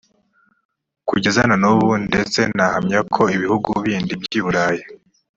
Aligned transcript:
kugeza 1.09 1.41
na 1.49 1.55
n 1.61 1.65
ubu 1.71 1.89
ndetse 2.07 2.39
nahamya 2.55 2.99
ko 3.13 3.23
ibihugu 3.35 3.69
bindi 3.85 4.13
byi 4.21 4.39
burayi 4.45 4.83